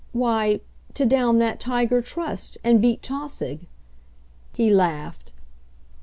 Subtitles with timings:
[0.13, 0.61] "Why
[0.95, 3.67] to down that tiger Trust and beat Tausig."
[4.51, 5.31] He laughed.